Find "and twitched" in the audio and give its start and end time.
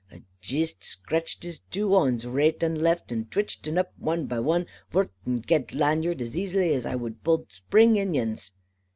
3.11-3.67